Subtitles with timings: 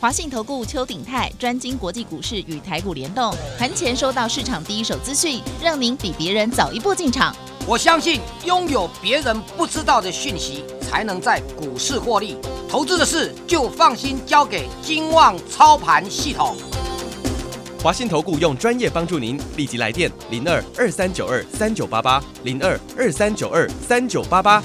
[0.00, 7.36] 华信投顾邱鼎泰专精国际股市与台股联动，盘前收到市场第一手资讯，让您比别人早一步进场。
[7.66, 12.38] 我相信拥有别人不知道的讯息，才能在股市获利。
[12.66, 16.56] 投资的事就放心交给金旺操盘系统。
[17.82, 24.62] 华信投顾用专业帮助您，立即来电零二二三九二三九八八零二二三九二三九八八。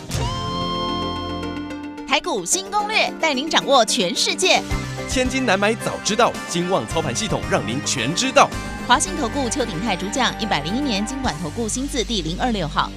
[2.07, 4.61] 台股新攻略，带您掌握全世界。
[5.07, 8.49] 千金难买早知道，金旺操盘系统让您全知道。
[8.87, 12.91] 华信投顾邱鼎泰主讲，一百零一年金管投顾新字第零二六号。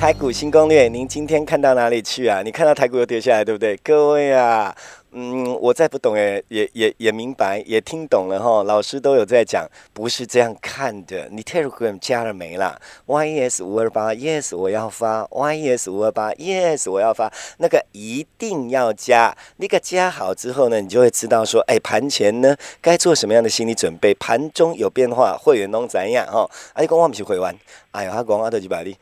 [0.00, 2.40] 台股新攻略，您今天看到哪里去啊？
[2.42, 3.76] 你看到台股又跌下来，对不对？
[3.84, 4.74] 各位啊！
[5.12, 8.62] 嗯，我再不懂诶，也也也明白，也听懂了哈。
[8.62, 11.28] 老师都有在讲，不是这样看的。
[11.32, 19.36] 你 Telegram 加了没啦？Yes 五二八，Yes 我要发，Yes 五二八，Yes 我要发，那个一定要加。
[19.56, 26.48] 那个加好之后呢，你就会知道说，哎，盘前呢该做什么样的心理准备，盘中有变化，会员能怎样哈？
[26.74, 27.58] 阿你讲我不是会员，
[27.90, 28.96] 哎呀，他讲我得几百例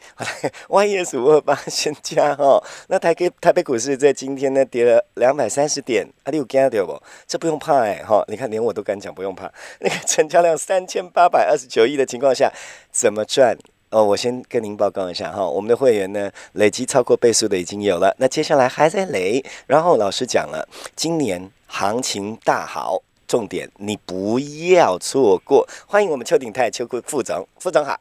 [0.69, 2.65] ，Yes 五二八先加哈。
[2.87, 5.98] 那台北台北股市在今天呢跌了两百三十点。
[6.25, 7.03] 啊，你有惊到不？
[7.27, 8.25] 这不用怕哎，哈！
[8.29, 9.51] 你看，连我都敢讲不用怕。
[9.81, 12.53] 那个成交量三千八百二十九亿的情况下，
[12.91, 13.57] 怎么赚？
[13.91, 18.15] 哦，我先跟您报告一下哈，我们的会员呢，累积超过倍数的已经有了。
[18.19, 19.43] 那接下来还在累。
[19.67, 25.67] 然后老师讲了，今年行情大好，重点你不要错过。
[25.87, 27.99] 欢迎我们邱鼎泰邱副副总，副总好。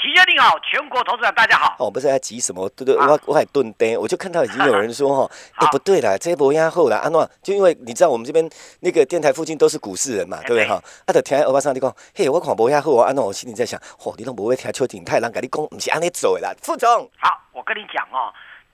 [0.00, 1.76] 齐家你好，全国投资者大家好。
[1.78, 2.66] 哦，不是在急什么？
[2.70, 8.48] 对对，我我还顿呆，我就看到已经有人说哈， 哎不对了，这波压后了，安诺，就因为你知道我们这边
[8.80, 10.82] 那个电台附近都是股市人嘛，对不对哈？
[11.04, 16.88] 啊，就听欧巴桑你讲，嘿，我看波压后，安诺，我心里在想，嚯，你都不会听邱鼎泰，人跟你讲，不是安尼走的啦，副总。
[17.18, 18.32] 好，我跟你讲哦，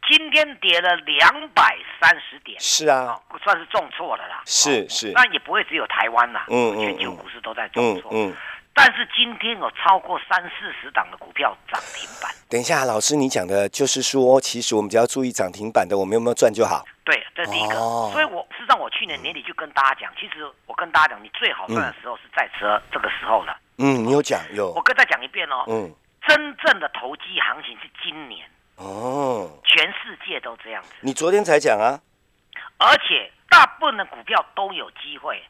[0.09, 8.33] 今天跌了两百三十点，是啊，不算是重挫了啦，是是，那也不会只有台湾啦，嗯嗯，全球股市都在重挫，嗯。
[8.77, 12.31] 但是今天有超过三四十档的股票涨停板。
[12.47, 16.85] 等一下，老师，你讲的就是说，其实我们只要注意涨停板的，我们有没有赚就好？
[17.03, 17.75] 对，这是第一个。
[18.13, 23.57] 所以，我实际上我去年年底就跟大家讲，其实我跟大家讲，你最好赚的时候是在这这个时候了。
[23.79, 24.71] 嗯，你有讲有。
[24.73, 25.65] 我跟再讲一遍哦。
[25.69, 25.91] 嗯。
[26.29, 28.47] 真正的投机行情是今年。
[28.77, 29.51] 哦。
[29.65, 30.91] 全世界都这样子。
[31.01, 31.99] 你昨天才讲啊。
[32.77, 35.43] 而且大部分的股票都有机会，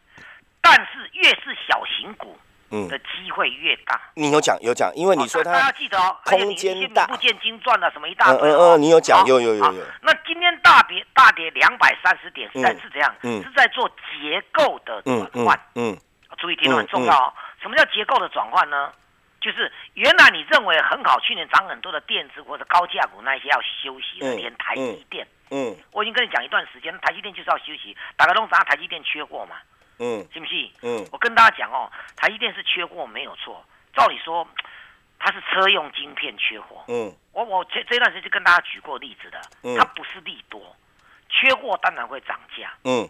[0.60, 2.38] 但是越是小型股。
[2.70, 4.00] 嗯，的机会越大。
[4.14, 8.50] 你有讲有讲，因为你说他要记得哦，空间大，不见金钻的什么一大堆。
[8.50, 9.84] 嗯嗯嗯，你有讲有有有有。
[10.02, 15.60] 那今天大跌大跌两百三十点，是在是这样，是在做结构的转换。
[15.74, 15.96] 嗯，
[16.38, 17.32] 注意听很重要哦。
[17.62, 18.92] 什么叫结构的转换呢？
[19.38, 25.24] 就是原来你认为很好，去年涨很多的电子或者高价股那些要休息了，连台积电。
[25.50, 27.96] 嗯，我已经跟你讲一段时间，台积电就是要休息。
[28.16, 29.54] 打个洞，啥台积电缺货嘛？
[29.98, 30.70] 嗯，信不信？
[30.82, 33.64] 嗯，我跟大家讲哦，台积电是缺货没有错。
[33.94, 34.46] 照理说，
[35.18, 36.84] 它是车用晶片缺货。
[36.88, 39.40] 嗯，我我这这段时间就跟大家举过例子的，
[39.78, 40.76] 它不是利多，
[41.30, 42.72] 缺货当然会涨价。
[42.84, 43.08] 嗯，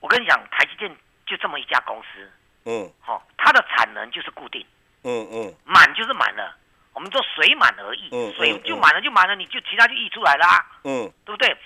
[0.00, 0.94] 我跟你讲，台积电
[1.24, 2.30] 就这么一家公司。
[2.66, 4.64] 嗯，好，它的产能就是固定。
[5.04, 6.54] 嗯嗯，满就是满了，
[6.92, 8.10] 我们做水满而溢。
[8.12, 10.66] 嗯，水就满了就满了，你就其他就溢出来啦。
[10.84, 11.56] 嗯，对不对？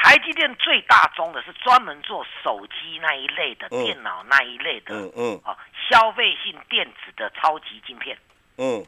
[0.00, 5.58] 台积电最大宗的是专门做手机那一类的、电脑那一类的，嗯嗯，啊，
[5.90, 8.16] 消费性电子的超级晶片，
[8.58, 8.86] 嗯，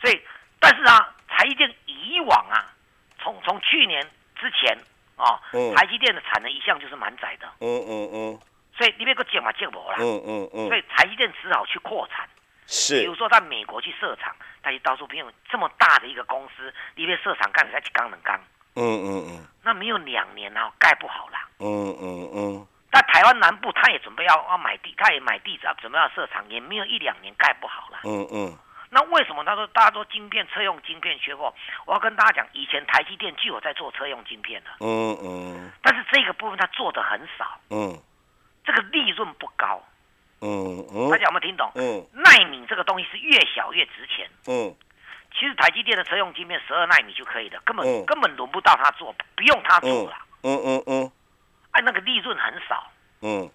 [0.00, 0.20] 所以，
[0.60, 2.70] 但是啊，台积电以往啊，
[3.18, 4.06] 从从去年
[4.38, 4.76] 之前
[5.16, 5.40] 啊，
[5.74, 8.40] 台积电的产能一向就是蛮窄的，嗯嗯嗯，
[8.76, 12.28] 所以你别个建嘛建不啦，嗯嗯嗯，所以台积电只好去扩产，
[12.66, 18.38] 是，比如说在美国去设厂，他就到处不用这么大的一个公司，你别设厂干啥去钢冷钢。
[18.78, 21.38] 嗯嗯嗯，那没有两年啊，盖不好了。
[21.58, 27.98] 嗯嗯嗯，在台湾南部，他也准备要要买地，他也买地址啊，准备要设厂，也没有一两年盖不好了。
[28.04, 28.56] 嗯嗯，
[28.90, 31.52] 那为什么他说大家都晶片车用晶片缺货？
[31.86, 34.70] 我要跟大家讲，以前台积电就有在做车用晶片的。
[34.78, 37.58] 嗯嗯，但是这个部分他做的很少。
[37.70, 37.98] 嗯，
[38.64, 39.82] 这个利润不高。
[40.40, 41.68] 嗯嗯，大家有没有听懂？
[41.74, 44.30] 嗯，纳米这个东西是越小越值钱。
[44.46, 44.72] 嗯。
[45.32, 50.16] 其实台积电的车用晶片十二纳米就可以了，根本根本轮不到他做，不用他做了。
[50.42, 51.12] 嗯嗯嗯，
[51.72, 52.90] 哎，那个利润很少。
[53.20, 53.50] 嗯，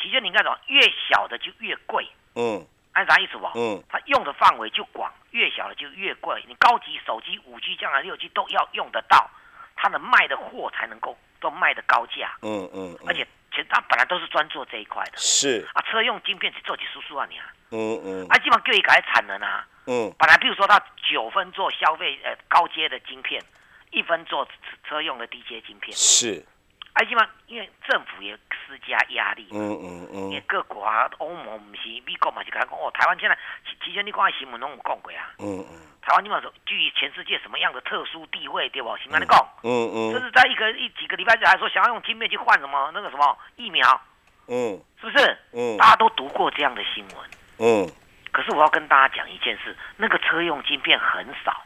[0.00, 2.08] 其实你看懂，越小的就越贵。
[2.34, 3.46] 嗯，按啥意思不？
[3.54, 6.44] 嗯，它用的范围就广，越小的就越贵。
[6.46, 9.30] 你高级手机、五 G、将来六 G 都要用得到，
[9.76, 12.36] 它的卖的货才能够都卖的高价。
[12.42, 15.12] 嗯嗯，而且其实他本来都是专做这一块的。
[15.16, 17.46] 是啊，车用晶片只做几叔叔啊你啊。
[17.70, 19.66] 嗯嗯，啊，基本上就一改产能啊。
[19.86, 20.78] 嗯，本来比如说他
[21.10, 23.42] 九分做消费呃高阶的晶片，
[23.90, 24.46] 一分做
[24.88, 25.96] 车用的低阶晶片。
[25.96, 26.44] 是，
[26.92, 29.48] 啊，基本上因为政府也施加压力。
[29.50, 30.84] 嗯嗯嗯也各国。
[30.84, 33.36] 啊，欧盟不是美国嘛，就讲哦，台湾现在
[33.66, 35.32] 其其实你看新闻拢有讲过啊。
[35.38, 35.80] 嗯嗯。
[36.00, 38.96] 台湾你嘛说居于全世界什么样的特殊地位，对不？
[38.96, 39.18] 行吗？
[39.18, 39.46] 你讲。
[39.62, 40.12] 嗯嗯。
[40.12, 44.00] 这是在一个一几个礼拜前还说想要用晶片去换什么那个什么疫苗。
[44.46, 44.80] 嗯。
[45.00, 45.38] 是不是？
[45.52, 45.76] 嗯。
[45.76, 47.16] 大家都读过这样的新闻。
[47.58, 47.90] 嗯。
[48.32, 51.62] 可是我要跟大家讲一件事，那个车用晶片很少。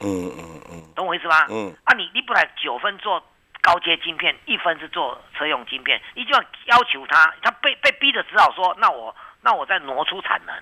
[0.00, 0.92] 嗯嗯嗯。
[0.94, 1.46] 懂我意思吗？
[1.48, 1.74] 嗯。
[1.84, 3.20] 啊，你你本来九分做。
[3.62, 10.54] 高阶晶片一分是做车用晶片，你就要要求他，他被被逼的只好说，那我那我再挪出产能，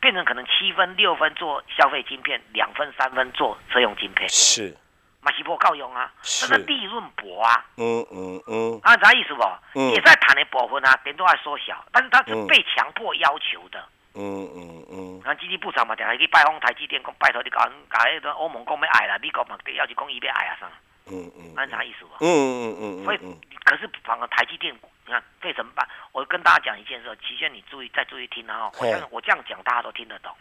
[0.00, 4.28] 变成可能七分六分做消费晶片，两分三分做车用晶片。
[4.28, 4.76] 是，
[5.20, 7.64] 马西波够用啊，这个利润薄啊。
[7.76, 8.80] 嗯嗯嗯。
[8.82, 9.42] 啊，啥意思不？
[9.74, 9.90] 嗯。
[9.90, 13.84] 也在谈的部分啊，点都在缩小，但是他是被强迫要求的。
[14.14, 15.22] 嗯嗯嗯。
[15.24, 20.68] 那经济部长嘛，定下去拜访台积电，讲拜托你讲，讲迄个欧盟讲要矮啦，美国嘛要求讲伊要矮啊啥。
[21.06, 22.16] 嗯嗯，那啥意思吧？
[22.20, 23.04] 嗯嗯嗯嗯。
[23.04, 23.18] 所以，
[23.64, 24.74] 可是反而台积电，
[25.06, 28.70] 你看费城办，我跟大家讲一件事，期间你注意再注意听啊！
[28.78, 30.34] 我我这样讲，大家都听得懂。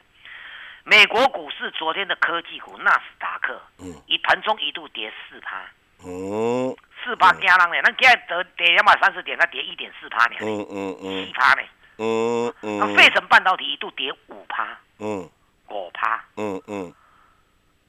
[0.84, 5.62] 美国股市昨天的科技股纳斯达克，嗯，以盘中一度跌四趴，
[6.06, 11.62] 嗯，四趴加人呢，那今日得跌两百三十点，那跌一点四趴呢，嗯嗯嗯，七趴呢，
[11.98, 15.28] 嗯嗯，那费城半导体一度跌五趴，嗯，
[15.70, 16.94] 五趴，嗯嗯，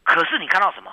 [0.02, 0.90] 可是你看到什么？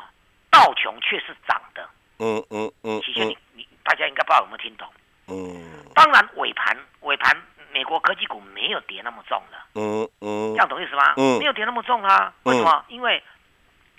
[0.54, 1.90] 道琼却是涨的，
[2.20, 4.88] 嗯嗯嗯，其实你你大家应该不知道有没有听懂，
[5.28, 7.36] 嗯，当然尾盘尾盘
[7.72, 11.16] 美国科技股没有跌那么重了，嗯嗯，这样懂意思吗？
[11.18, 12.86] 嗯，没有跌那么重啊，为什么？
[12.88, 13.22] 因为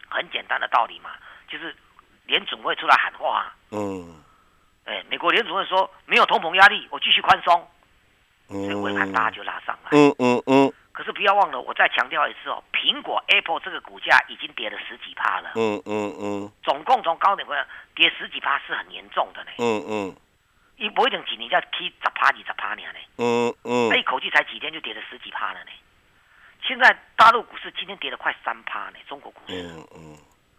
[0.09, 1.11] 很简单的道理嘛，
[1.49, 1.75] 就是
[2.27, 4.23] 联总会出来喊话，啊，嗯，
[4.85, 7.69] 哎，美国联总会说没有通膨压力，我继续宽松，
[8.47, 10.73] 所以尾盘大家就拉上来，嗯嗯嗯。
[10.95, 15.51] 可是不要忘了，我再强调一次哦，苹果 Apple 这个股价已经跌了十几趴了。
[15.57, 16.53] 嗯嗯嗯。
[16.63, 19.51] 总共从高点回来跌十几趴是很严重的呢。
[19.59, 20.17] 嗯嗯。
[20.77, 22.83] 一不一定几年要踢十趴几十趴呢？
[23.19, 23.89] 嗯嗯。
[23.91, 25.71] 那一口气才几天就跌了十几趴了呢？
[26.63, 29.63] 现在大陆股市今天跌了快三趴呢，中国股市。
[29.63, 30.17] 嗯嗯。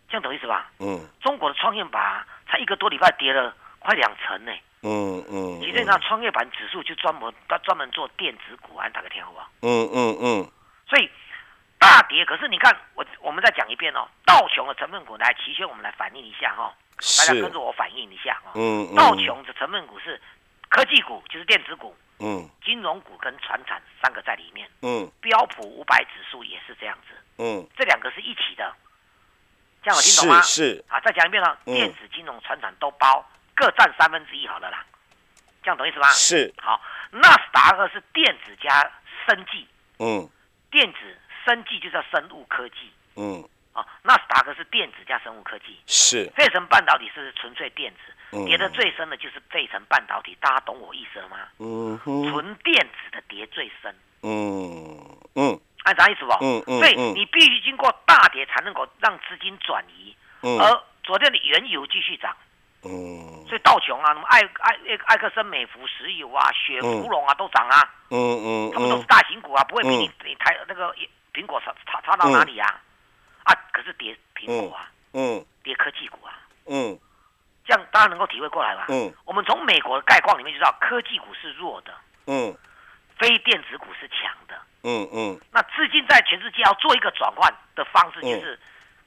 [0.09, 0.69] 这样懂意思吧？
[0.79, 0.99] 嗯。
[1.21, 4.51] 中国的创业板才一个多礼拜跌了快两成呢。
[4.85, 9.49] 嗯嗯，其实那创业板指数就专门专专门做电子股，安大概听好不好？
[9.63, 10.51] 嗯嗯嗯。
[10.87, 11.09] 所以
[11.79, 16.71] 大跌，可是你看我我们再讲一遍哦，道琼的成分股来齐轩，我们来反映一下哈，
[17.17, 18.51] 大家跟着我反映一下哈。
[18.53, 18.95] 嗯嗯。
[18.95, 20.21] 道琼的成分股是
[20.69, 21.95] 科技股，就是电子股。
[22.19, 22.47] 嗯。
[22.63, 24.69] 金融股跟船产三个在里面。
[24.83, 25.09] 嗯。
[25.19, 27.15] 标普五百指数也是这样子。
[27.39, 27.67] 嗯。
[27.75, 28.71] 这两个是一起的，
[29.81, 30.41] 这样有听懂吗？
[30.43, 30.85] 是是。
[30.88, 33.25] 啊，再讲一遍哦，电子、金融、船产都包。
[33.55, 34.85] 各占三分之一好了啦，
[35.63, 36.07] 这样懂意思吗？
[36.09, 36.53] 是。
[36.61, 36.79] 好，
[37.11, 38.91] 纳斯达克是电子加
[39.25, 39.65] 生技。
[39.99, 40.29] 嗯。
[40.69, 40.99] 电子、
[41.45, 42.91] 生技就叫生物科技。
[43.15, 43.41] 嗯。
[43.71, 45.79] 啊，纳斯达克是电子加生物科技。
[45.87, 46.29] 是。
[46.35, 48.13] 费城半导体是纯粹电子。
[48.31, 48.45] 嗯。
[48.45, 51.37] 跌的最深的就是费城半导体，大家懂我意思了吗？
[51.59, 52.29] 嗯哼。
[52.29, 53.95] 纯电子的跌最深。
[54.21, 55.59] 嗯嗯。
[55.83, 56.31] 按啥意思不？
[56.43, 56.79] 嗯嗯。
[56.79, 60.13] 所以你必须经过大跌才能够让资金转移。
[60.41, 60.59] 嗯。
[60.59, 62.35] 而昨天的原油继续涨。
[62.85, 67.81] 嗯，所以道琼啊，什么艾艾艾克森美孚石油啊，雪芙蓉啊，都涨啊。
[68.11, 70.93] 嗯嗯，他们都是大型股啊，不会比你你台那个
[71.33, 72.81] 苹果差差差到哪里啊？
[73.43, 76.37] 啊，可是跌苹果啊，嗯，跌科技股啊，
[76.67, 76.97] 嗯，
[77.65, 78.85] 这样大家能够体会过来吧？
[78.89, 81.91] 嗯，我们从美国的概况里面就知道，科技股是弱的，
[82.27, 82.55] 嗯，
[83.17, 85.41] 非电子股是强的，嗯嗯。
[85.51, 88.60] 那资金在全世界要做一个转换的方式，就是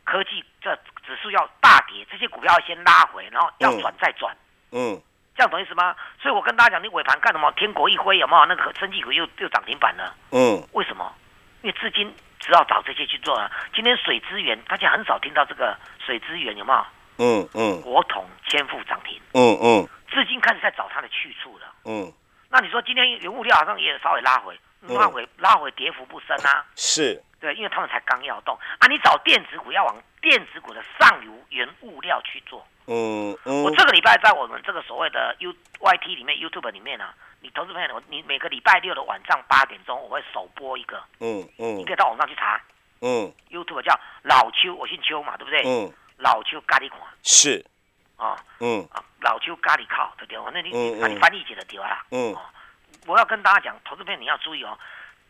[0.05, 0.76] 科技这。
[1.09, 4.37] 指数要大跌，这些股票要先拉回，然后要转再转，
[4.73, 5.00] 嗯，
[5.35, 5.97] 这样懂意思吗？
[6.21, 7.50] 所以我跟大家讲，你尾盘干什么？
[7.53, 10.15] 天国一挥有没有那个升绩股又又涨停板了？
[10.33, 11.11] 嗯，为什么？
[11.62, 13.50] 因为资金只要找这些去做啊。
[13.75, 15.75] 今天水资源大家很少听到这个
[16.05, 16.87] 水资源有没有？
[17.21, 21.73] 嗯嗯，国统千富涨停，嗯嗯，资金开始在找它的去处了。
[21.87, 22.12] 嗯，
[22.50, 26.67] 那你说今天原物料好像也稍微拉回，拉回拉回跌幅不深啊。
[26.77, 27.23] 是。
[27.49, 28.87] 对，因为他们才刚要动啊！
[28.88, 32.62] 你找电子股要往电子股的上游原物料去做。
[32.87, 33.62] 嗯嗯。
[33.62, 37.09] 我这个礼拜在我们这个所谓的 U Y T 里面 YouTube 里面呢，
[37.40, 41.02] 你投资朋友，你每个礼拜六的晚上八点钟，我会首播一个。
[41.21, 41.78] 嗯嗯。
[41.78, 42.61] 你可以到网上去查。
[43.00, 43.33] 嗯。
[43.50, 45.62] YouTube 叫老邱，我姓邱嘛，对不对？
[45.64, 45.90] 嗯。
[46.19, 47.00] 老邱咖喱款。
[47.23, 47.64] 是。
[48.19, 48.37] 啊。
[48.61, 48.87] 嗯。
[48.93, 50.52] 啊，老邱咖喱靠对不对？
[50.52, 52.05] 那你你你翻译起来对啦。
[52.11, 52.37] 嗯。
[53.07, 54.78] 我要跟大家讲，投资朋友你要注意哦。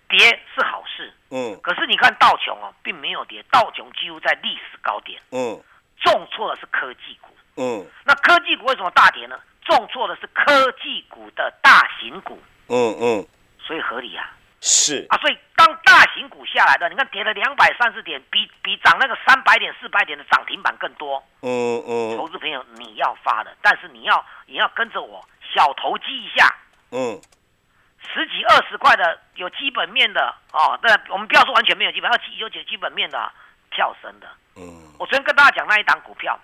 [0.08, 0.18] 跌
[0.54, 5.60] 是好事，嗯，可是你看道琼哦，并没有跌，道琼几乎在历史高点，嗯，
[6.00, 9.38] 重挫的是科技股，嗯，那科技股为什么大跌呢？
[9.62, 13.26] 重挫的是科技股的大型股，嗯嗯，
[13.60, 15.06] 所以合理啊，是。
[15.10, 25.22] 啊，所以当大型股下来的，你看跌了两百三十点，比比涨那个三百点、四百点的涨停板更多，嗯嗯，投资朋友你要发的，但是你要你要跟着我
[25.54, 26.54] 小投机一下，
[26.92, 27.20] 嗯。
[28.12, 33.30] 十几二十块的有基本面的哦，那我们不要说完全没有基本，要有有基本面的
[33.70, 34.26] 跳升的。
[34.56, 36.38] 嗯，我昨天跟大家讲那一档股票，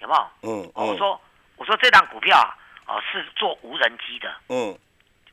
[0.00, 0.30] 有没有？
[0.42, 1.20] 嗯，我说
[1.56, 2.54] 我说这档股票啊，
[2.86, 4.32] 哦是做无人机的。
[4.48, 4.76] 嗯，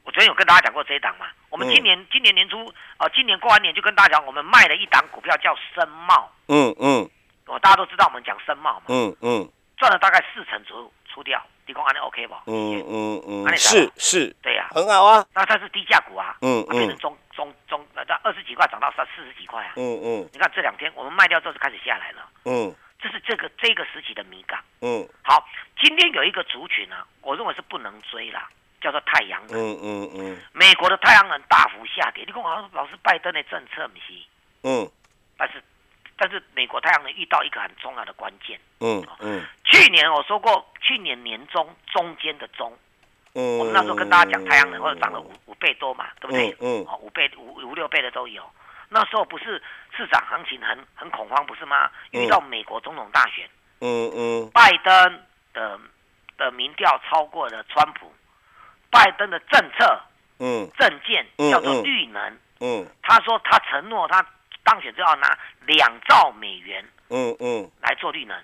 [0.03, 1.27] 我昨天有跟大家讲过这一档嘛。
[1.49, 2.65] 我们今年今年年初
[2.97, 6.31] 啊，今年过完年就跟大家讲，我们卖了一档股票叫深茂。
[6.47, 7.09] 嗯嗯，
[7.45, 8.85] 哦大家都知道我们讲深茂嘛。
[8.87, 9.47] 嗯嗯，
[9.77, 11.41] 赚了大概四成左右出掉。
[11.65, 12.34] 你讲安尼 OK 不？
[12.48, 15.25] 嗯嗯嗯，是是，对呀，很好啊。
[15.34, 20.29] 那它是低价股啊，嗯嗯，变成中中中，呃，在二十几块涨到三四十几块啊，嗯嗯。
[20.34, 25.08] 你看这两天我们卖掉之后就开始下来了，嗯，这是这个这个时期的米港，嗯。
[25.22, 25.48] 好，
[25.79, 28.50] 今天有一个族群呢，我认为是不能追啦，
[28.82, 30.38] 叫做太阳能，嗯嗯嗯。
[30.51, 34.13] 美国的太阳能大幅下跌，你讲好像老是拜登的政策不是？
[34.63, 34.89] 嗯，
[35.38, 35.63] 但是。
[36.24, 38.58] 但是美国太阳能遇到一个很重要的关键。
[38.80, 39.44] 嗯嗯。
[39.65, 42.72] 去年我说过，去年年中中间的中，
[43.36, 46.56] 嗯，我们那时候跟大家讲太阳能或者涨了五五倍多嘛，对不对？
[46.62, 46.80] 嗯。
[46.88, 48.42] 哦，五倍五五六倍的都有。
[48.88, 49.62] 那时候不是
[49.98, 51.92] 市场行情很很恐慌，不是吗？
[52.12, 53.46] 遇到美国总统大选。
[53.82, 54.50] 嗯嗯。
[54.53, 55.20] 拜登
[55.51, 55.77] 的
[56.38, 58.10] 的民调超过了川普，
[58.89, 60.00] 拜登的政策，
[60.39, 62.38] 嗯，政见叫做绿能。
[62.62, 62.88] 嗯。
[63.01, 64.25] 他说他承诺他。
[64.63, 68.38] 当选就要拿两兆美元，嗯嗯，来做绿能。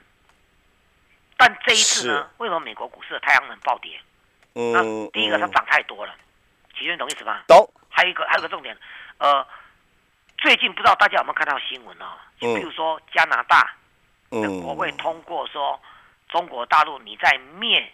[1.37, 3.99] 但这一次呢，为什么美国股市的太阳能暴跌？
[4.55, 6.13] 嗯，那第一个它涨太多了，
[6.77, 7.41] 其实你懂意思吗？
[7.47, 7.67] 懂。
[7.89, 8.77] 还有一个还有个重点，
[9.17, 9.45] 呃，
[10.37, 12.17] 最近不知道大家有没有看到新闻哦？
[12.39, 13.73] 就比如说加拿大
[14.31, 15.79] 嗯国会通过说，
[16.29, 17.91] 中国大陆你在灭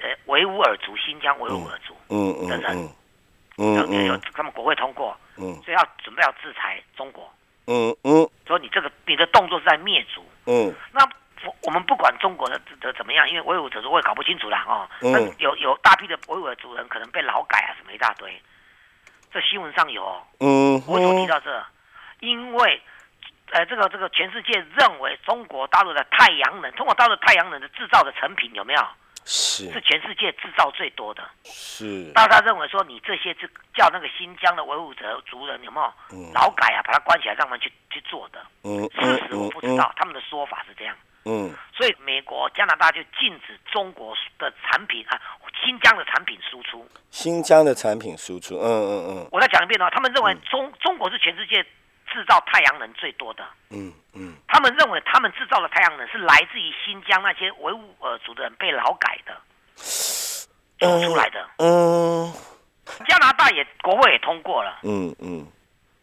[0.00, 2.94] 呃维吾尔族新疆维吾尔族嗯嗯的人，
[3.58, 7.32] 嗯嗯，他们国会通过，嗯，所以要准备要制裁中国。
[7.66, 11.04] 嗯嗯，说你这个你的动作是在灭族，嗯，那
[11.46, 18.40] 我我们不管中国的的怎么样，因为维吾尔族我也搞不清楚啦哦，那有有大批的维吾尔族人可能被劳改啊什么一大堆，
[19.32, 21.64] 这新闻上有，嗯，为什么提到这？
[22.20, 22.80] 因为，
[23.50, 28.86] 呃，这个这个全世界认为中国大陆的太阳能，中国大陆太阳能的制造的成品有没有？
[29.24, 38.40] 是是全世界制造最多的，是大家认为说你这些是叫那个新疆的维吾尔族人有没有劳改啊，把他关起来让他们去去做的？
[38.64, 40.96] 嗯，事实我不知道，他们的说法是这样。
[41.24, 45.20] 嗯，所以美国、加拿大就禁止中国的产品啊，
[45.64, 46.84] 新疆的产品输出。
[47.10, 49.28] 新疆的产品输出，嗯嗯嗯。
[49.30, 51.64] 我再讲一遍的话，他们认为中中国是全世界。
[52.12, 59.34] 制造太阳能最多的，嗯嗯，他们认为他们制造的太阳能是来自于新疆那些维吾尔族的人被劳改的
[60.78, 61.48] 做出来的。
[61.58, 62.30] 嗯，
[63.08, 65.46] 加拿大也国会也通过了，嗯嗯，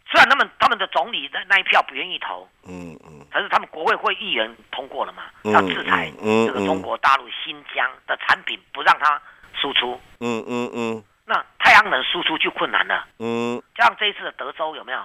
[0.09, 6.11] 虽然他们他们的总理的那一票不愿意投，嗯嗯，但是他们国会会议员通过了嘛，要制裁
[6.47, 9.21] 这个中国大陆新疆的产品，不让它
[9.53, 9.99] 输出。
[10.19, 13.05] 嗯嗯嗯，那太阳能输出就困难了。
[13.19, 14.99] 嗯，像这一次的德州有没有？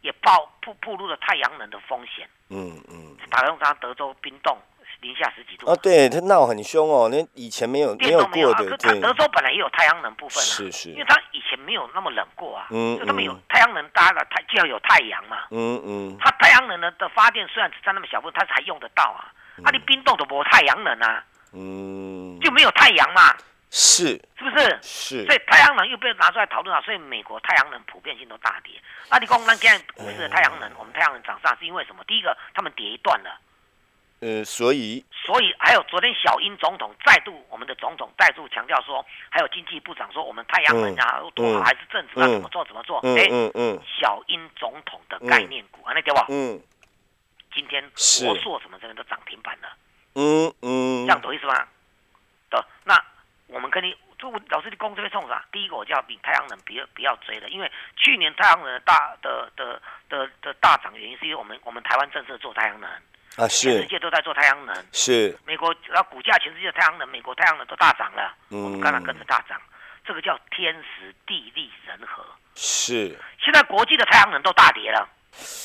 [0.00, 2.28] 也暴暴暴露了太阳能的风险。
[2.48, 4.58] 嗯嗯，打用它德州冰冻
[5.00, 5.70] 零下十几度。
[5.70, 8.76] 啊，对，它闹很凶哦，那以前没有没有过的。
[8.76, 12.66] 对，德州本来也有太阳能部分啊，是是，因为它以前没有那么冷过啊。
[12.70, 15.46] 嗯就他们有太阳能搭了，它就要有太阳嘛。
[15.50, 16.16] 嗯嗯。
[16.20, 19.32] 它太阳能的的发电虽然只占那么小部分，它还用得到啊。
[19.64, 21.24] 啊，你冰冻都没太阳能啊。
[21.52, 22.38] 嗯。
[22.40, 23.34] 就没有太阳嘛。
[23.70, 24.78] 是，是不是？
[24.82, 28.74] 是，所以太阳能又被拿出来讨论了，所以美国太阳能普遍性都大跌。
[29.08, 32.02] 那你光那现在股市的太阳能，我们太阳能涨上是因为什么？
[32.04, 33.40] 第一个，他们跌一段了。
[34.20, 42.98] 呃，所以，所以还有昨天小英总统再度，我们的总统再度强调说，还有经济部长说，我们太阳能啊多好，还是政治啊怎么做怎么做？
[42.98, 46.26] 哎，嗯嗯，小英总统的概念股，那对吧？
[46.28, 46.60] 嗯，
[47.54, 47.82] 今天
[48.26, 49.68] 国硕什么这边都涨停板了。
[50.16, 51.66] 嗯嗯，这样懂意思吗？
[52.50, 53.00] 的那。
[53.52, 55.44] 我们跟你，就老师，你攻这边冲啥？
[55.50, 62.88] 第一个我叫比太阳能不要不要追了，因为去年太阳能大的的的的大涨原因，是因为我们我们台湾正式做太阳能。
[63.36, 63.72] 啊，是。
[63.72, 65.36] 全世界都在做太阳能，是。
[65.46, 69.60] 美国要股价全世界太阳能，美国太阳能都大涨了，我们刚才跟着大涨，
[70.04, 73.16] 这个叫天时地利人和，是。
[73.42, 75.08] 现在国际的太阳能都大跌了，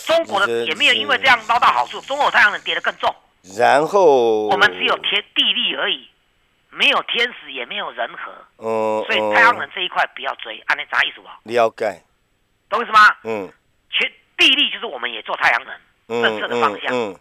[0.05, 3.13] 中国的也没有因为这样捞到好处，中国太阳能跌得更重，
[3.57, 6.09] 然后我们只有天地利而已。
[6.75, 11.39] 没有天时，也没有人和，哦，所以太阳能这一块不要追，按你啥意思吧？
[11.43, 12.03] 了解，
[12.67, 12.99] 懂意思吗？
[13.23, 13.49] 嗯，
[13.89, 17.17] 全地利就是我们也做太阳能政策的方向，嗯，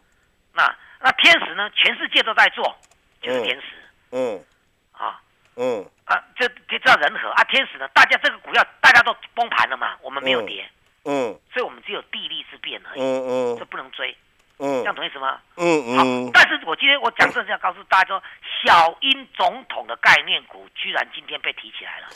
[0.52, 1.70] 那那天时呢？
[1.70, 2.76] 全世界都在做，
[3.22, 3.66] 就是天时，
[4.10, 4.44] 嗯，
[4.90, 5.20] 啊，
[5.54, 7.86] 嗯，啊，这这叫人和啊，天时呢？
[7.94, 10.68] 大家这个股票大家都崩盘了嘛，我们没有跌，
[11.04, 14.16] 嗯，所以我们只有地利之变而已，嗯嗯，这不能追。
[14.58, 15.40] 嗯，这样懂意思吗？
[15.56, 15.98] 嗯嗯。
[16.26, 18.22] 好，但是我今天我讲这是要告诉大家说，
[18.64, 22.06] 小英总统的概念股居然今天被提起来了。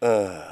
[0.00, 0.42] 呃，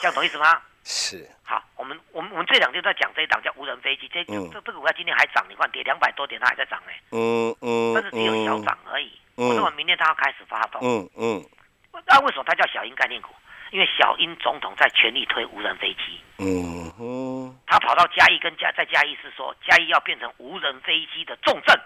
[0.00, 0.60] 这样懂意思吗？
[0.84, 1.28] 是。
[1.44, 7.00] 好，我们我们我们这两天在讲这一档叫无人飞机，这这这个股票今天还涨，你看跌两百多点，它还在涨哎。
[7.12, 7.94] 嗯嗯。
[7.94, 9.12] 但是只有小涨而已。
[9.36, 9.48] 嗯。
[9.48, 10.80] 我认为明天它要开始发动。
[10.82, 11.44] 嗯嗯。
[12.06, 13.28] 那为什么它叫小英概念股？
[13.70, 16.20] 因为小英总统在全力推无人飞机。
[16.38, 17.56] 嗯哼。
[17.66, 21.78] 他跑到嘉义跟嘉在嘉义是说嘉义要变成无人飞机的重镇。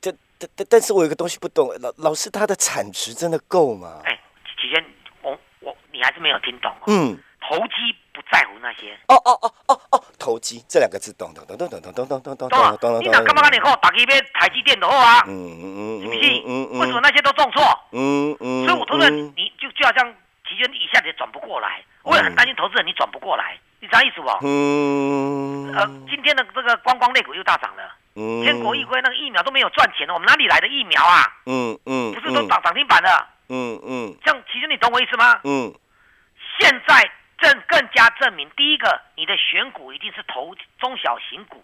[0.00, 4.00] 但但但但是我有个东西不懂，老老师他的产值真的够吗？
[4.04, 4.18] 哎，
[4.60, 4.84] 起先
[5.22, 6.72] 我我你还是没有听懂。
[6.86, 7.18] 嗯。
[7.40, 7.74] 投机
[8.12, 8.22] 不。
[8.32, 13.00] 在乎那些哦哦哦哦哦，投机这两个字，咚咚咚咚咚咚咚咚咚咚咚咚。
[13.00, 15.22] 你哪干嘛干你后打一边台积电的货啊？
[15.28, 16.42] 嗯嗯嗯，是不是？
[16.46, 16.78] 嗯嗯。
[16.80, 17.62] 为什么那些都中错？
[17.92, 18.66] 嗯嗯。
[18.66, 20.10] 所以我投资人，你就就好像
[20.48, 24.28] 期权一下子转不过来，我也很担心投资人你转不过来，你啥意思不？
[24.46, 25.74] 嗯。
[25.74, 27.82] 呃，今天的这个观光类股又大涨了。
[28.14, 28.42] 嗯。
[28.44, 31.24] 天国一辉那个疫苗都没有赚钱了，我们哪里来的疫苗啊？
[31.46, 32.12] 嗯嗯。
[32.12, 33.26] 不是都涨涨停板了？
[33.48, 34.16] 嗯嗯。
[34.22, 35.40] 这样其实你懂我意思吗？
[35.42, 35.74] 嗯。
[36.60, 37.10] 现在。
[37.36, 41.62] 正更加证明，第一个，你的选股一定是投中小型股，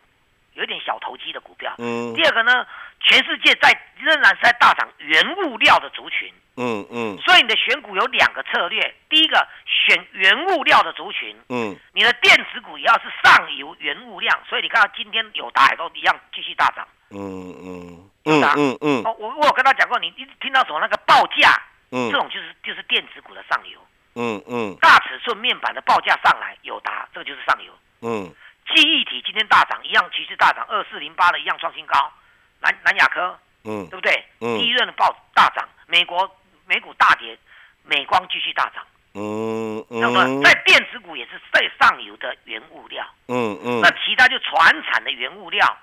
[0.53, 1.73] 有点小投机的股票。
[1.79, 2.13] 嗯。
[2.13, 2.67] 第二个呢，
[3.01, 6.33] 全世界在仍然是在大涨原物料的族群。
[6.57, 7.19] 嗯嗯。
[7.19, 11.37] 所以你的选股有两个策略，第一个选原物料的族群。
[11.49, 11.77] 嗯。
[11.93, 16.87] 你的电子股也要是上游原物料，所以你看到今天有大也都一样继续大涨。
[17.11, 18.11] 嗯嗯。
[18.27, 19.03] 嗯嗯嗯。
[19.05, 23.81] 哦，我我有跟他讲过，你一听到什么那个报价，嗯，这种就是就是电子股的上游。
[24.17, 27.73] 嗯嗯，大尺寸面板的报价上来，友达这个就是上游。
[28.03, 28.29] 嗯，
[28.75, 32.13] 记忆体今天大涨，一样趋势大涨，二四零八的一样创新高。
[32.61, 34.25] 南南亚科，嗯，对不对？
[34.41, 36.31] 嗯，第一轮的报大涨，美国
[36.67, 37.37] 美股大跌，
[37.85, 38.87] 美光继续大涨。
[39.15, 43.05] 嗯嗯，那么在电子股也是最上游的原物料。
[43.29, 45.79] 嗯嗯，那其他就船产的原物料，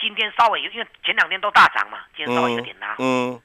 [0.00, 2.94] 今天稍微因为前两天都大涨嘛，今天稍微有点拉。
[2.98, 3.40] 嗯，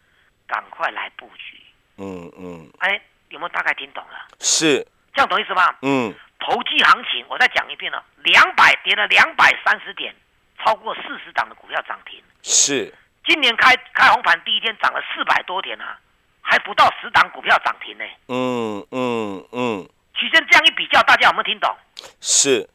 [0.48, 1.62] 赶快来布局。
[1.98, 3.02] 嗯嗯，哎。
[3.30, 4.26] 有没有大概听懂了？
[4.40, 5.76] 是这样懂意思吗？
[5.82, 10.16] 嗯，投机行情，我再讲一遍了，两百跌了两百三十点，
[10.64, 12.22] 超过四十档的股票涨停。
[12.44, 12.94] 是
[13.26, 16.00] 今年开开红盘第一天涨了四百多点啊，
[16.42, 18.06] 还不到十档股票涨停呢。
[18.28, 19.90] 嗯嗯嗯。
[20.16, 21.76] 其实这样一比较，大家有没有听懂？
[22.22, 22.68] 是。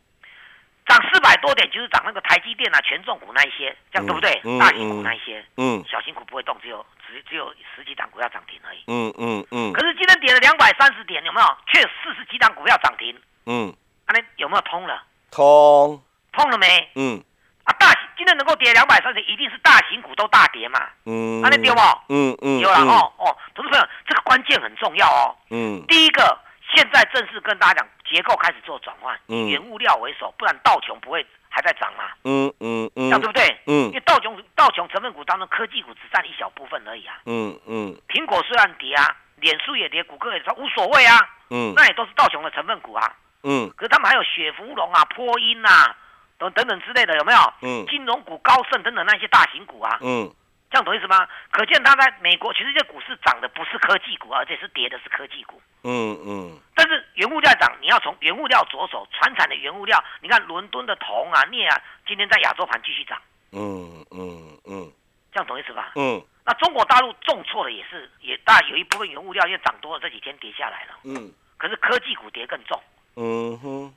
[0.84, 4.34] 涨四百多点就是涨那个台积电啊、权重股那一些，这样对不对？
[4.58, 8.82] 大型股那一些，嗯，小型股不会动，只有只只有十几档股票涨停而已。
[8.88, 9.72] 嗯嗯嗯。
[9.72, 11.46] 可是今天跌了两百三十点，有没有？
[11.72, 13.18] 却四十几档股票涨停。
[13.46, 13.74] 嗯。
[14.08, 15.02] 那有没有通了？
[15.30, 16.02] 通。
[16.32, 16.90] 通了没？
[16.96, 17.22] 嗯。
[17.64, 20.80] 啊，大型今天能够跌两百三十，一定是大型股都大跌嘛。
[21.06, 21.40] 嗯。
[21.42, 21.80] 那你丢不？
[22.08, 22.58] 嗯嗯。
[22.60, 25.36] 有了哦哦，投资朋友，这个关键很重要哦。
[25.50, 25.84] 嗯。
[25.88, 26.38] 第一个。
[26.74, 32.04] 现在正式跟大家讲，结构开始做转换，以原物料为首，不然道琼不会还在涨嘛。
[32.24, 33.44] 嗯嗯嗯，这样对不对？
[33.66, 37.16] 嗯，因为道琼道琼成分股当中，科技股只占一小部分而已啊。
[37.26, 41.18] 嗯嗯，苹果虽然跌啊，脸书也跌，谷歌也跌，无所谓啊。
[41.50, 43.12] 嗯，那也都是道琼的成分股啊。
[43.42, 45.94] 嗯，可是他们还有雪佛龙啊、波音啊
[46.50, 47.38] 等等等之类的，有没有？
[47.62, 49.98] 嗯，金融股、高盛等等那些大型股啊。
[50.00, 50.30] 嗯。
[50.70, 51.28] 这样懂意思吗？
[51.50, 55.60] 可见它在美国，其实这股市涨的不是科技股，而且是跌的是科技股。
[55.84, 56.58] 嗯嗯。
[56.74, 63.20] 但是原物料涨，你要从原物料着手，船产的原物料，你看伦敦的铜啊、镍啊，今天在亚洲盘继续涨。
[63.52, 64.90] 嗯嗯嗯。
[65.30, 65.92] 这样懂意思吧？
[65.96, 66.22] 嗯。
[66.46, 70.94] 那中国大陆重挫的也是，也大有一部分原物料因为涨多了，这几天跌下来了。
[71.04, 71.30] 嗯。
[71.58, 72.82] 可是科技股跌更重。
[73.16, 73.94] 嗯哼。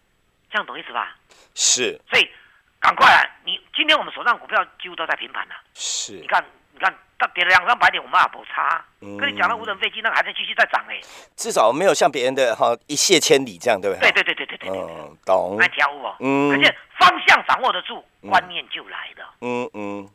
[0.55, 1.13] 这样懂意思吧？
[1.53, 1.99] 是。
[2.09, 2.31] 所以
[2.79, 5.55] 赶快啊，你今天我们手上股票几乎都在平盘了。
[5.73, 6.13] 是。
[6.13, 6.43] 你看。
[6.71, 8.83] 你看，它跌了两三百点，我们也不差。
[8.99, 10.99] 跟你讲了无人飞机，那个还在继续在涨哎。
[11.37, 14.11] 至少没有像别人的哈一泻千里这样，对不对？
[14.11, 15.57] 对对对对对对嗯，懂。
[15.57, 16.17] 爱跳舞哦。
[16.19, 16.51] 嗯。
[16.51, 19.33] 可是方向掌握得住，观念就来了。
[19.39, 20.09] 嗯嗯。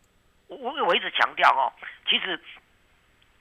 [0.49, 1.73] 我我我一直强调哦，
[2.07, 2.39] 其实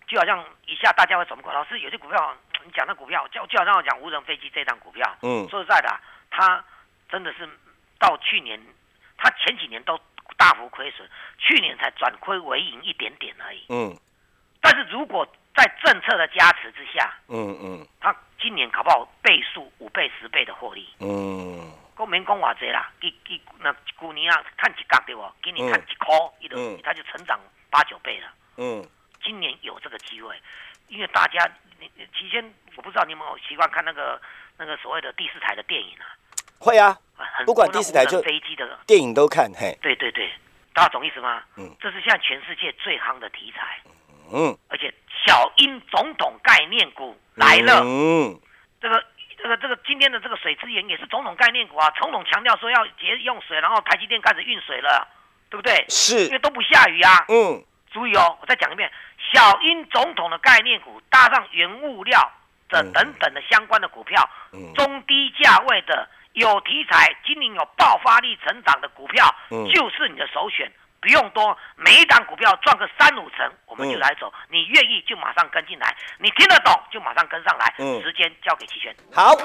[0.08, 1.52] 就好像一下大家会怎么过？
[1.52, 2.34] 老师有些股票，
[2.64, 5.04] 你讲的股票，就就好像我讲无人飞机这张股票。
[5.24, 5.46] 嗯。
[5.50, 6.00] 说实在的，
[6.32, 6.64] 它
[7.10, 7.48] 真的是
[7.98, 8.60] 到去年，
[9.18, 10.00] 他前几年都。
[10.38, 13.66] 大幅亏损，去年才转亏为盈一点点而已。
[13.68, 13.94] 嗯，
[14.62, 20.88] 但是如果在政策的加持之下，嗯嗯，他今年搞不好倍数五倍十倍的获利。
[21.00, 25.30] 嗯，公民讲话这啦，给给那去年啊看几杠对不？
[25.44, 27.38] 今年看几块，一轮他就成长
[27.70, 28.32] 八九倍了。
[28.58, 28.88] 嗯，
[29.22, 30.40] 今年有这个机会，
[30.88, 34.22] 因为大家你提前我不知道你有没有习惯看那个
[34.58, 36.16] 那个所谓的第四台的电影啊。
[36.60, 36.98] 会啊，
[37.46, 40.30] 不管第四台就飞机的电影都看，嘿，对对对，
[40.74, 41.42] 大家懂意思吗？
[41.56, 43.80] 嗯，这是现在全世界最夯的题材，
[44.34, 44.94] 嗯，而且
[45.26, 48.38] 小英总统概念股来了，嗯，
[48.82, 49.04] 这个
[49.42, 55.08] 这个这个今天的这个水资源也是总统概念股啊，总统强调说要节用水，然后台积电开始运水了，
[55.50, 55.86] 对不对？
[55.88, 58.92] 是，因为都不下雨啊，嗯，注意哦，我再讲一遍，
[59.34, 62.20] 小英总统的概念股搭上原物料，
[62.68, 64.30] 这等等的相关的股票，
[64.76, 66.08] 中低价位的
[66.40, 70.72] 有题材、今年有爆发力成长的股票，就是你的首选。
[71.02, 74.34] 不用多，每一档股票赚个三五成，我们就来走。
[74.50, 77.74] 你愿意就马上跟进来，你听得懂就马上跟上来。
[78.02, 78.94] 时间交给齐全。
[79.14, 79.36] 好。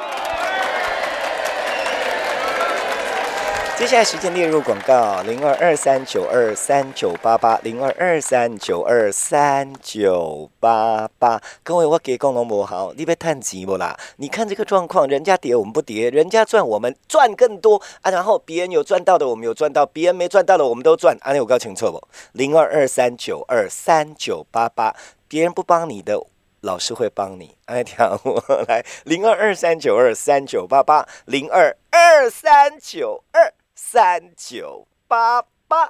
[3.76, 11.42] 接下来时间列入广告：零二二三九二三九八八，零二二三九二三九八八。
[11.64, 13.98] 各位，我给工农不好，你别叹气不啦？
[14.18, 18.12] 你看这个状况，人家跌我们不跌，人家赚我们赚更多啊！
[18.12, 21.18] 然后别人有赚到的，我们有赚到；别人没赚到的，我们都赚。
[21.22, 22.00] 啊，你有搞清楚不？
[22.32, 24.94] 零二二三九二三九八八，
[25.26, 26.24] 别人不帮你的，
[26.60, 27.56] 老师会帮你。
[27.66, 33.52] 哎，听我来，零二二三九二三九八八，零二二三九二。
[33.76, 35.88] 三九八八。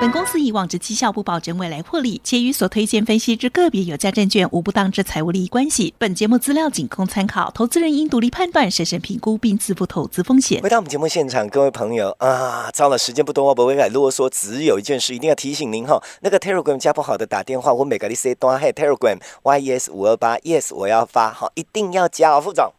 [0.00, 5.94] 本公司以往之绩效不保证未来获利，且与所推荐分析之个别有价证券无不当之财务利益关系。
[5.96, 10.60] 本节目资料仅供参考，投资人应独立判断、审慎评估并自负投资风险。
[10.60, 14.28] 回到我们节目现场，各位朋友啊，糟了，时间不多，我不会再啰嗦。
[14.28, 22.72] 只有一件事一定要提醒您哈，那个 Telegram 加不好的打电话，我每个你 say 端嘿 Telegram yes 五二八 yes 我要发好，一定要加哦，副总。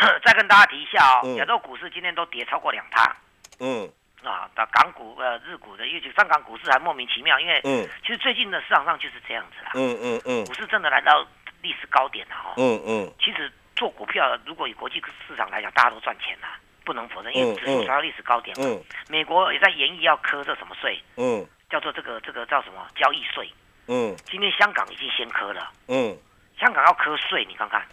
[0.00, 3.14] 好， 再跟大家提一下哦，亚洲股市今天都跌超过两趴。
[3.60, 3.90] 嗯，
[4.22, 9.72] 啊，那港股呃日股的，尤其香港股市还莫名其妙，因为嗯，其实最近的市场上就是这样子啦。
[9.74, 11.26] 嗯嗯嗯，股市真的来到
[11.62, 12.54] 历史高点了哈。
[12.56, 18.54] 嗯嗯，其实做股票，如果以国际市场来讲，大家都赚钱啦，不能否认，因为指数达到历史高点。
[18.60, 21.00] 嗯，美国也在研议要科这什么税？
[21.16, 23.50] 嗯，叫做这个这个叫什么交易税？
[23.88, 25.70] 嗯，今天香港已经先科了。
[25.88, 26.16] 嗯，
[26.58, 27.86] 香港要科税，你看看。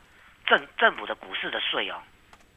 [0.46, 1.96] 政政府的股市的税哦，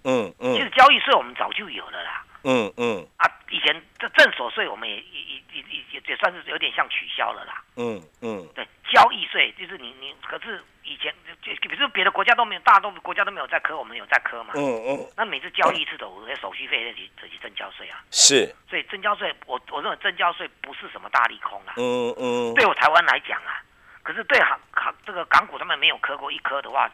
[0.05, 5.21] 嗯嗯，其实交易税我们早就有了啦，嗯嗯，啊，以前这正所税我们也也
[5.53, 23.63] 也也也也算是有点像取消了啦，嗯嗯，对，交易税就是你你可是以前就比如说别的国家都没有，大多国家都没有在科，我们有在科嘛，嗯嗯，那每次交易一次的我那手续费那些这些增交税啊，是，所以增交税我我认为增交税不是什么大利空啊，嗯嗯，对我台湾来讲啊，
[24.03, 26.91] 可是对港港这个港股他们没有磕过一科的话。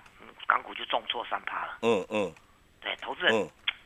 [0.53, 1.79] 港股就重挫三趴了。
[1.81, 2.31] 嗯嗯，
[2.83, 3.33] 对，投资人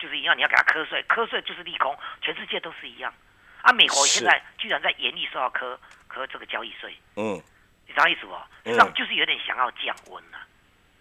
[0.01, 3.15] 就是一样，你要给他瞌税，瞌税就是利空，全世界都是一样。
[3.63, 6.93] 啊，美国现在居然在严厉说要磕磕这个交易税。
[7.15, 7.41] 嗯，
[7.87, 8.35] 你知道意思不？
[8.65, 10.39] 实际上就是有点想要降温了。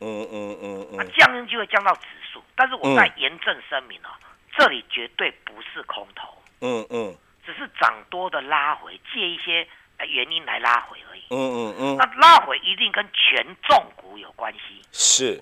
[0.01, 4.09] 嗯嗯嗯嗯，降温就会降到指数，但是我在严正声明哦，
[4.55, 6.37] 这里绝对不是空头。
[6.61, 9.67] 嗯嗯，只是涨多的拉回，借一些
[10.07, 11.23] 原因来拉回而已。
[11.31, 14.83] 嗯嗯嗯，那拉回一定跟权重股有关系。
[14.91, 15.41] 是。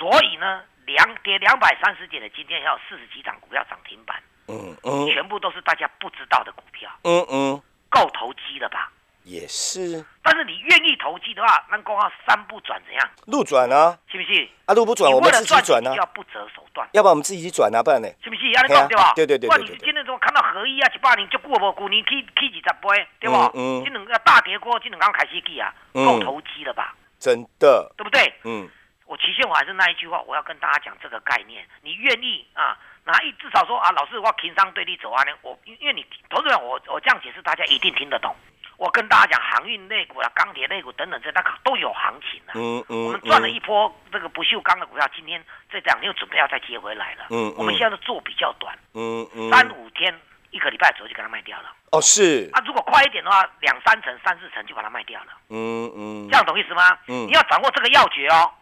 [0.00, 4.16] 所以呢，两跌两百三十点的今天要有四十几档股票涨停板，
[4.48, 8.90] 嗯嗯，全部都是大家不知道的股票，嗯嗯，够投机了吧？
[9.24, 10.02] 也是。
[10.22, 13.10] 但是你愿意投机的话，那公号三不转怎样？
[13.26, 14.48] 路转啊，信不信？
[14.64, 16.88] 啊，路不转，我们自己转啊，要不择手段。
[16.92, 18.08] 要不然我们自己去转啊，不然呢？
[18.24, 18.50] 信不信？
[18.52, 19.12] 要你讲对吧？
[19.14, 19.50] 对对对。
[19.50, 21.70] 不然你今天怎么看到合一啊、七八零就过不？
[21.72, 23.36] 股年 K K 几十倍，对不？
[23.52, 23.84] 嗯。
[23.84, 26.94] 今两个大跌过，今两刚开始起啊，够投机了吧？
[27.18, 27.92] 真的。
[27.98, 28.32] 对不对？
[28.44, 28.66] 嗯。
[29.10, 31.66] 我期限我还是那一句话，我要跟大家讲这个概念。
[31.82, 32.78] 你愿意啊？
[33.02, 35.32] 拿一至少说啊，老师我情商对立走啊呢？
[35.42, 38.32] 我因因为你投资人，我我这样解释，大家一定听得懂。
[38.76, 42.52] 我跟大家讲，航运类股啊、钢铁类股等等这那个都有行情的。
[42.54, 43.06] 嗯嗯。
[43.06, 47.26] 我们赚了一波这个不锈钢的股票，今天这两天又准备要再接回来了。
[47.30, 48.78] 嗯我们现在的做比较短。
[48.94, 49.50] 嗯嗯。
[49.50, 50.16] 三五天，
[50.52, 51.72] 一个礼拜左右就给它卖掉了。
[51.90, 52.48] 哦，是。
[52.52, 55.32] 啊，如果快一点的话，两三成、三四成就把它卖掉了。
[55.48, 56.28] 嗯嗯。
[56.30, 56.96] 这样懂意思吗？
[57.08, 57.26] 嗯。
[57.26, 58.52] 你要掌握这个要诀哦。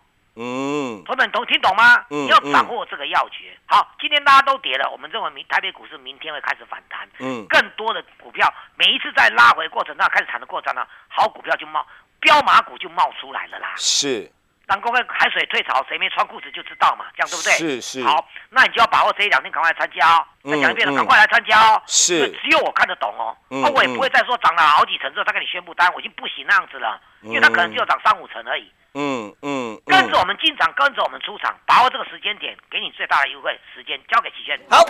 [0.40, 2.06] 嗯，朋友们懂听懂吗？
[2.10, 3.58] 嗯，要掌握这个要诀。
[3.66, 7.08] 好，今天大家都跌了，我们认为明台北股市明天会开始反弹。
[7.18, 11.84] 嗯，更多的股票每一次在拉回过程中开始产的过程呢，好股票就冒，
[12.20, 13.72] 标马股就冒出来了啦。
[13.76, 14.30] 是，
[14.68, 17.52] 当各位海水退潮，谁没穿裤子就知道嘛，这样对不对？
[17.54, 18.04] 是是。
[18.04, 20.24] 好，那你就要把握这一两天赶快来参加哦。
[20.44, 21.82] 再讲一遍了，赶快来参加哦。
[21.84, 23.36] 是，只有我看得懂哦。
[23.48, 28.62] 那我也不会再说涨了好几成之后再跟你宣布单，我已经不行那样子了，因为它可能只有涨三五成而已。
[28.62, 33.56] 嗯嗯，跟着我们进场，跟着我们出场，把握这个时间点，给你最大的优惠。
[33.72, 34.58] 时间交给齐轩。
[34.68, 34.84] 好。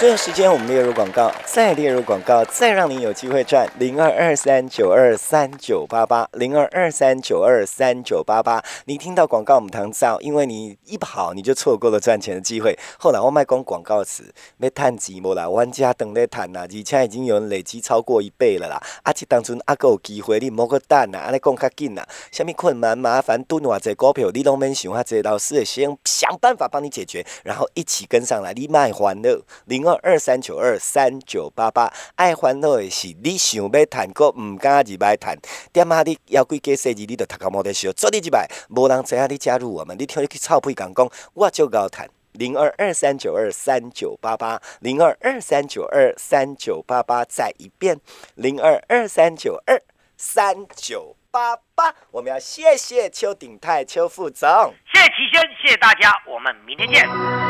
[0.00, 8.64] 最后时间，我们列入广告，再列入广告，再让您有机会赚零二二三九二三九八八零二二三九二三九八八。
[8.86, 12.78] 你听到广告，我们堂造，因为你一跑，你就错过了赚钱的机会。
[12.98, 18.82] 后来我卖光广告词，没探寂寞啦，玩家等在谈呐，而且已经有人累积超过一倍了啦。
[19.02, 22.02] 而且当初阿哥有机会，你莫个等呐，安尼讲较紧呐。
[22.32, 29.89] 虾米困难麻烦蹲偌济股票，你拢免想遐济，老师会先想办法帮你解决，然后一起跟上来，你卖还了零。
[29.94, 31.92] 二三九二三九八八。
[32.16, 35.36] 爱烦恼的是你想要谈，过唔敢入来谈。
[35.72, 37.92] 点下你要几个设计，你都读到冇得笑。
[37.92, 39.96] 做你入来，无人知影你加入我们。
[39.98, 42.08] 你听你去臭屁讲讲，我就高谈。
[42.32, 48.00] 零二二三九二三九八八，零二二三九二三九八八，再一遍，
[48.36, 49.82] 零二二三九二
[50.16, 51.92] 三九八八。
[52.12, 54.48] 我们要谢谢邱鼎泰邱副总，
[54.94, 57.49] 谢谢齐轩，谢谢大家，我们明天见。